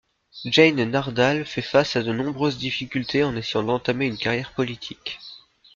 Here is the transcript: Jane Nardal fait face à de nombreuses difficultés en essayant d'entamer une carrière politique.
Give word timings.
Jane 0.45 0.83
Nardal 0.85 1.45
fait 1.45 1.61
face 1.61 1.95
à 1.95 2.01
de 2.01 2.11
nombreuses 2.11 2.57
difficultés 2.57 3.23
en 3.23 3.35
essayant 3.35 3.61
d'entamer 3.61 4.07
une 4.07 4.17
carrière 4.17 4.51
politique. 4.55 5.19